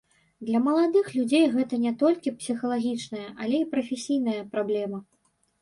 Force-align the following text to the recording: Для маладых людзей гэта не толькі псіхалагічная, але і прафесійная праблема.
Для 0.45 0.59
маладых 0.67 1.11
людзей 1.17 1.45
гэта 1.57 1.79
не 1.83 1.91
толькі 2.03 2.35
псіхалагічная, 2.39 3.29
але 3.45 3.55
і 3.61 3.69
прафесійная 3.75 4.39
праблема. 4.57 4.97